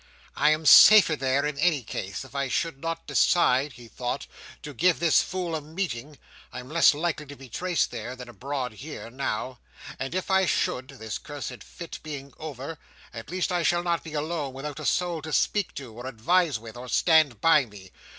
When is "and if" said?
9.99-10.31